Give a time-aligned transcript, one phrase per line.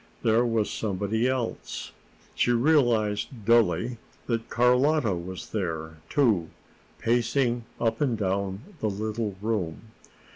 [0.23, 1.91] There was somebody else.
[2.33, 6.49] She realized dully that Carlotta was there, too,
[6.97, 9.91] pacing up and down the little room.